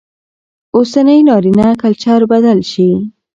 [0.75, 2.89] اوسنى نارينه کلچر بدل شي